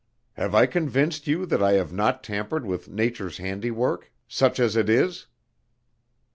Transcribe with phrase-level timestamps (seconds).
[0.33, 4.89] Have I convinced you that I have not tampered with Nature's handiwork, such as it
[4.89, 5.27] is?"